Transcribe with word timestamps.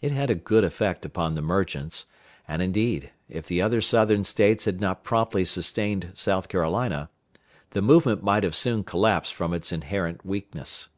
It 0.00 0.12
had 0.12 0.30
a 0.30 0.34
good 0.34 0.64
effect 0.64 1.04
upon 1.04 1.34
the 1.34 1.42
merchants, 1.42 2.06
and, 2.48 2.62
indeed, 2.62 3.10
if 3.28 3.44
the 3.46 3.60
other 3.60 3.82
Southern 3.82 4.24
States 4.24 4.64
had 4.64 4.80
not 4.80 5.04
promptly 5.04 5.44
sustained 5.44 6.10
South 6.14 6.48
Carolina, 6.48 7.10
the 7.72 7.82
movement 7.82 8.22
must 8.22 8.44
have 8.44 8.54
soon 8.54 8.82
collapsed 8.82 9.34
from 9.34 9.52
its 9.52 9.70
inherent 9.70 10.24
weakness. 10.24 10.88